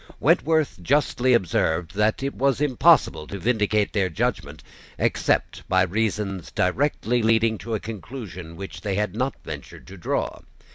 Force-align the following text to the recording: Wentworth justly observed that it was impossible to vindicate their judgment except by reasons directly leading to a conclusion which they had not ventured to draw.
Wentworth 0.19 0.79
justly 0.81 1.33
observed 1.35 1.93
that 1.93 2.23
it 2.23 2.33
was 2.33 2.59
impossible 2.59 3.27
to 3.27 3.37
vindicate 3.37 3.93
their 3.93 4.09
judgment 4.09 4.63
except 4.97 5.61
by 5.69 5.83
reasons 5.83 6.49
directly 6.49 7.21
leading 7.21 7.55
to 7.59 7.75
a 7.75 7.79
conclusion 7.79 8.55
which 8.55 8.81
they 8.81 8.95
had 8.95 9.15
not 9.15 9.35
ventured 9.43 9.85
to 9.85 9.97
draw. 9.97 10.39